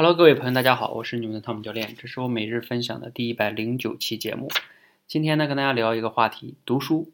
[0.00, 4.48] Hello，各位朋友，大家好，我是你们的汤姆教练，这是我每日分享的第一百零九期节目。
[5.08, 7.10] 今天呢，跟大家聊一个话题，读书。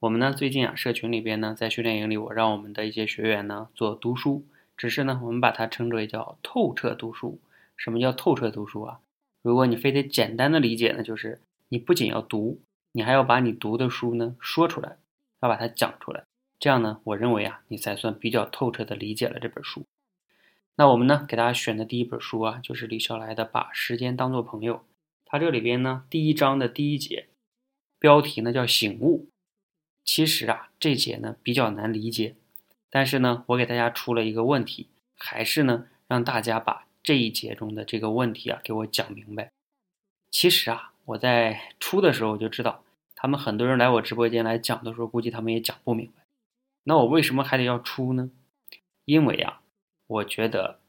[0.00, 4.44] 我们呢，最近啊，社群里边呢，在训练营里，我让我们的一些学员呢做读书，
[4.76, 7.38] 只是呢，我们把它称之为叫透彻读书。
[7.76, 8.98] 什么叫透彻读书啊？
[9.40, 12.60] 如果你非得简单的理解呢，就是你不仅要读，
[12.90, 14.96] 你还要把你读的书呢说出来，
[15.40, 16.24] 要把它讲出来。
[16.58, 19.84] 这样呢，我认为啊，你才算比较透彻的理解了这本书。
[20.80, 24.76] 那我们呢，给大家选的第一本书啊，就是李笑来的《把时间当作朋友》。
[25.26, 27.26] 它这里边呢，第一章的第一节，
[27.98, 29.28] 标题呢叫“醒悟”。
[30.06, 32.36] 其实啊，这节呢比较难理解，
[32.90, 39.50] 但是呢，我给大家出了一个问题，还是呢让大家把这一节中的这个问题啊给我讲明白。
[40.30, 42.84] 其实啊，我在出的时候我就知道，
[43.16, 46.22] 他们很多人来我直播间来讲的时候，估计他们也讲不明白。
[46.84, 48.30] 那我为什么还得要出呢？
[49.04, 49.57] 因为啊。
[50.08, 50.80] 我觉得，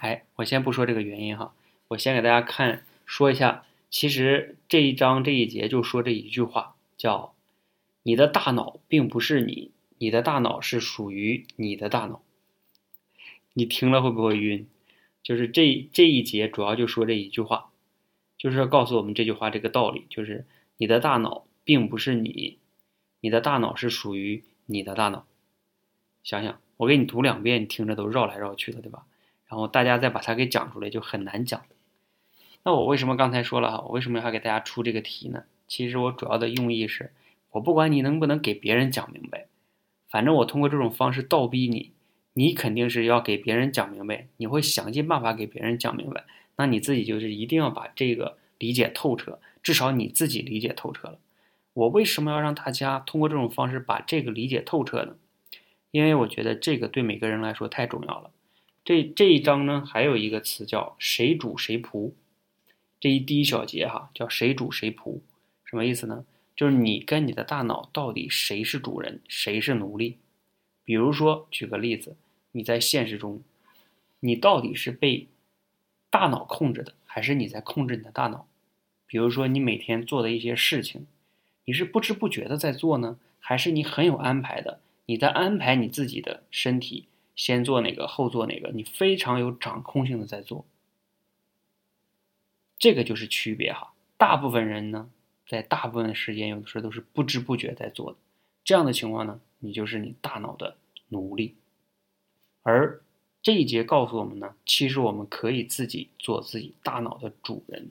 [0.00, 1.54] 哎，我先不说这个原因哈，
[1.88, 7.34] 我先给大家看说一下，其实这一章这一节就说这一句话，叫
[8.02, 12.22] “你的大脑并不是你，你的大脑是属于你的大脑”。
[13.54, 14.66] 你听了会不会晕？
[15.22, 17.70] 就是这这一节主要就说这一句话，
[18.36, 20.44] 就是告诉我们这句话这个道理，就是
[20.76, 22.58] 你的大脑并不是你，
[23.20, 25.24] 你的大脑是属于你的大脑。
[26.24, 26.60] 想想。
[26.76, 29.04] 我给你读两遍，你听着都绕来绕去的，对吧？
[29.48, 31.62] 然后大家再把它给讲出来，就很难讲。
[32.64, 33.80] 那我为什么刚才说了哈？
[33.82, 35.44] 我为什么要给大家出这个题呢？
[35.68, 37.12] 其实我主要的用意是，
[37.52, 39.46] 我不管你能不能给别人讲明白，
[40.10, 41.92] 反正我通过这种方式倒逼你，
[42.34, 46.24] 你肯定是要给别人讲明白，你会想尽办法给别人讲明白。
[46.56, 51.18] 那你自己就是一定要把这个理解透彻，至少你自己理解透彻了。
[51.72, 55.14] 我为什么要让大家通过这种方式把这个理解透彻呢？
[55.90, 58.30] 因为我觉得这个对每个人来说太重要了。
[58.84, 62.12] 这这一章呢，还有一个词叫“谁主谁仆”。
[63.00, 65.20] 这一第一小节哈，叫“谁主谁仆”，
[65.64, 66.24] 什么意思呢？
[66.54, 70.16] 就是你跟你的大脑到底谁是主人，谁是奴隶？
[70.84, 72.16] 比如说，举个例子，
[72.52, 73.42] 你在现实中，
[74.20, 75.26] 你到底是被
[76.08, 78.46] 大脑控制的，还是你在控制你的大脑？
[79.06, 81.06] 比如说，你每天做的一些事情，
[81.64, 84.80] 你是不知不觉的在做呢，还是你很有安排的？
[85.06, 90.64] 你在安排你自己的身体，先做哪个，后做哪个，你非常有掌控性的在做，
[92.78, 93.94] 这个就是区别哈。
[94.16, 95.10] 大部分人呢，
[95.46, 98.18] 在大部分时间，有的时候都是不知不觉在做的，
[98.64, 100.76] 这样的情况呢，你就是你大脑的
[101.08, 101.54] 奴隶。
[102.62, 103.00] 而
[103.42, 107.90] 这一节告诉我们呢，其实我们可以自己做自己大脑的主人。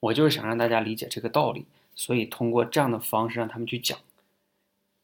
[0.00, 3.98] 我就是想让大家理解这个道理，所以通过这样的方式让他们去讲。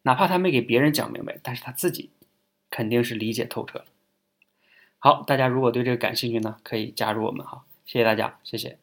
[0.02, 2.10] 哪怕他没给别人讲明白，但是他自己
[2.70, 3.84] 肯定是理解透彻了。
[4.98, 8.78] 好，大家如果对这个感兴趣呢，可以加入我们哈，谢谢大家，谢谢。